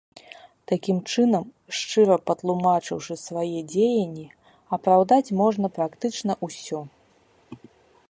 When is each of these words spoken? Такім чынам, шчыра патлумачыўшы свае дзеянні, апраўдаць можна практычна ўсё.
Такім 0.69 0.97
чынам, 1.11 1.45
шчыра 1.79 2.17
патлумачыўшы 2.31 3.13
свае 3.27 3.59
дзеянні, 3.75 4.27
апраўдаць 4.79 5.35
можна 5.45 5.67
практычна 5.81 6.33
ўсё. 6.49 6.79